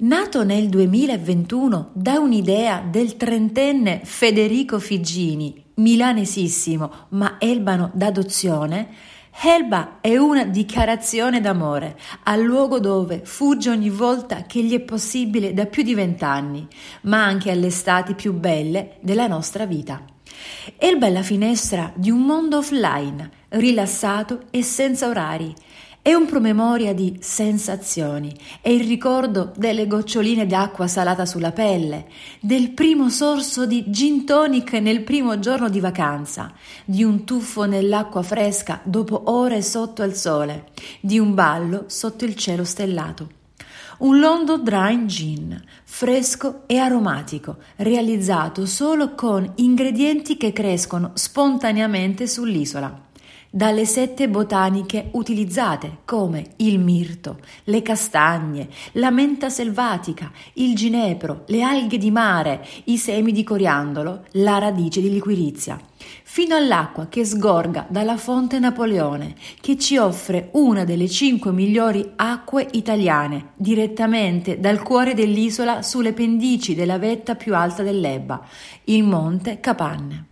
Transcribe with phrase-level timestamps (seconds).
[0.00, 8.90] Nato nel 2021 da un'idea del trentenne Federico Figini, milanesissimo ma elbano d'adozione,
[9.40, 15.52] Elba è una dichiarazione d'amore al luogo dove fugge ogni volta che gli è possibile
[15.52, 16.68] da più di vent'anni,
[17.02, 20.04] ma anche alle estati più belle della nostra vita.
[20.76, 25.52] Elba è la finestra di un mondo offline, rilassato e senza orari,
[26.08, 32.06] è un promemoria di sensazioni, è il ricordo delle goccioline d'acqua salata sulla pelle,
[32.40, 36.54] del primo sorso di gin tonic nel primo giorno di vacanza,
[36.86, 40.68] di un tuffo nell'acqua fresca dopo ore sotto al sole,
[41.02, 43.28] di un ballo sotto il cielo stellato.
[43.98, 53.07] Un London Dry Gin, fresco e aromatico, realizzato solo con ingredienti che crescono spontaneamente sull'isola
[53.50, 61.62] dalle sette botaniche utilizzate come il mirto, le castagne, la menta selvatica, il ginepro, le
[61.62, 65.80] alghe di mare, i semi di coriandolo, la radice di liquirizia,
[66.22, 72.68] fino all'acqua che sgorga dalla fonte Napoleone, che ci offre una delle cinque migliori acque
[72.72, 78.46] italiane, direttamente dal cuore dell'isola sulle pendici della vetta più alta dell'Ebba,
[78.84, 80.27] il monte Capanne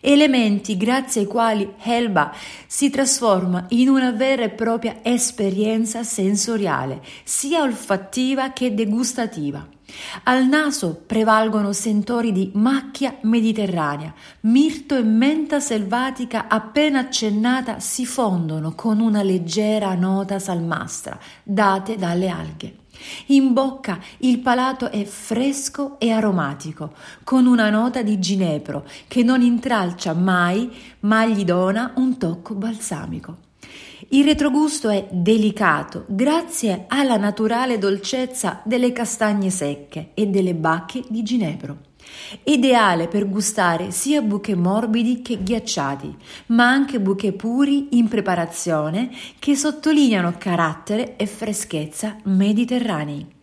[0.00, 2.34] elementi grazie ai quali Helba
[2.66, 9.66] si trasforma in una vera e propria esperienza sensoriale, sia olfattiva che degustativa.
[10.24, 18.74] Al naso prevalgono sentori di macchia mediterranea, mirto e menta selvatica appena accennata si fondono
[18.74, 22.74] con una leggera nota salmastra date dalle alghe.
[23.26, 26.92] In bocca il palato è fresco e aromatico,
[27.24, 33.49] con una nota di ginepro che non intralcia mai, ma gli dona un tocco balsamico.
[34.08, 41.22] Il retrogusto è delicato grazie alla naturale dolcezza delle castagne secche e delle bacche di
[41.22, 41.88] ginepro.
[42.44, 46.16] Ideale per gustare sia buche morbidi che ghiacciati,
[46.46, 53.38] ma anche buche puri in preparazione che sottolineano carattere e freschezza mediterranei.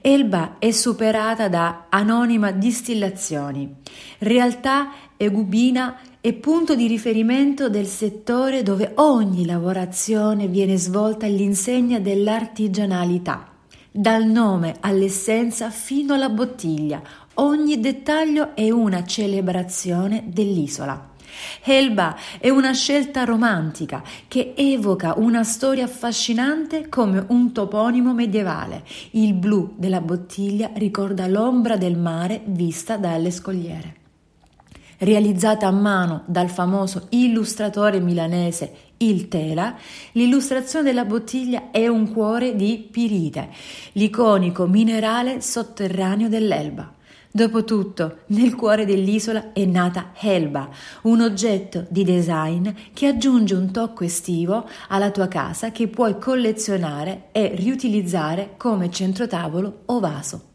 [0.00, 3.76] Elba è superata da anonima distillazioni,
[4.18, 13.46] realtà egubina e punto di riferimento del settore dove ogni lavorazione viene svolta all'insegna dell'artigianalità,
[13.92, 17.00] dal nome all'essenza fino alla bottiglia,
[17.38, 21.10] Ogni dettaglio è una celebrazione dell'isola.
[21.62, 28.84] Elba è una scelta romantica che evoca una storia affascinante come un toponimo medievale.
[29.10, 34.05] Il blu della bottiglia ricorda l'ombra del mare vista dalle scogliere.
[34.98, 39.76] Realizzata a mano dal famoso illustratore milanese Il Tela,
[40.12, 43.50] l'illustrazione della bottiglia è un cuore di pirite,
[43.92, 46.94] l'iconico minerale sotterraneo dell'Elba.
[47.30, 50.70] Dopotutto, nel cuore dell'isola è nata Helba,
[51.02, 57.24] un oggetto di design che aggiunge un tocco estivo alla tua casa che puoi collezionare
[57.32, 60.54] e riutilizzare come centrotavolo o vaso.